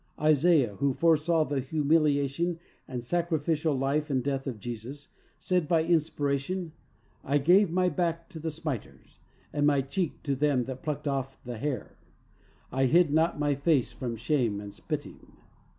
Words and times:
Isaiah, 0.19 0.77
who 0.77 0.93
fore 0.95 1.15
saw 1.15 1.43
the 1.43 1.59
humiliation 1.59 2.57
and 2.87 3.03
sacrificial 3.03 3.75
life 3.77 4.09
and 4.09 4.23
death 4.23 4.47
of 4.47 4.59
Jesus, 4.59 5.09
said 5.37 5.67
by 5.67 5.83
inspiration, 5.83 6.71
"I 7.23 7.37
gave 7.37 7.69
my 7.69 7.87
back 7.87 8.27
to 8.29 8.39
the 8.39 8.49
smiters 8.49 9.19
and 9.53 9.67
my 9.67 9.81
cheek 9.81 10.23
to 10.23 10.35
them 10.35 10.63
that 10.65 10.81
plucked 10.81 11.07
off 11.07 11.37
the 11.43 11.59
hair; 11.59 11.97
I 12.71 12.85
hid 12.85 13.13
not 13.13 13.37
my 13.37 13.53
face 13.53 13.91
from 13.91 14.15
shame 14.15 14.59
and 14.59 14.73
spitting." 14.73 15.33